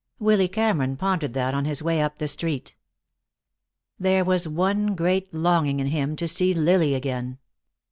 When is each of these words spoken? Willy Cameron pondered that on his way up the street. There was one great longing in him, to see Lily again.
Willy 0.17 0.47
Cameron 0.47 0.97
pondered 0.97 1.35
that 1.35 1.53
on 1.53 1.65
his 1.65 1.83
way 1.83 2.01
up 2.01 2.17
the 2.17 2.27
street. 2.27 2.75
There 3.99 4.25
was 4.25 4.47
one 4.47 4.95
great 4.95 5.31
longing 5.31 5.79
in 5.79 5.85
him, 5.85 6.15
to 6.15 6.27
see 6.27 6.55
Lily 6.55 6.95
again. 6.95 7.37